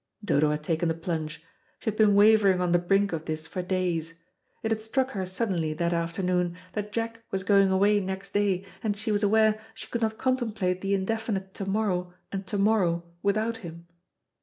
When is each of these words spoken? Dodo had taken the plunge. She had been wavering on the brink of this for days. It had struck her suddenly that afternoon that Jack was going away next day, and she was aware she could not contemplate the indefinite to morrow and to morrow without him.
Dodo 0.25 0.49
had 0.49 0.63
taken 0.63 0.87
the 0.89 0.95
plunge. 0.95 1.43
She 1.77 1.91
had 1.91 1.95
been 1.95 2.15
wavering 2.15 2.59
on 2.59 2.71
the 2.71 2.79
brink 2.79 3.13
of 3.13 3.25
this 3.25 3.45
for 3.45 3.61
days. 3.61 4.15
It 4.63 4.71
had 4.71 4.81
struck 4.81 5.11
her 5.11 5.27
suddenly 5.27 5.75
that 5.75 5.93
afternoon 5.93 6.55
that 6.73 6.91
Jack 6.91 7.21
was 7.29 7.43
going 7.43 7.69
away 7.69 7.99
next 7.99 8.33
day, 8.33 8.65
and 8.81 8.97
she 8.97 9.11
was 9.11 9.21
aware 9.21 9.61
she 9.75 9.85
could 9.89 10.01
not 10.01 10.17
contemplate 10.17 10.81
the 10.81 10.95
indefinite 10.95 11.53
to 11.53 11.67
morrow 11.69 12.15
and 12.31 12.47
to 12.47 12.57
morrow 12.57 13.03
without 13.21 13.57
him. 13.57 13.85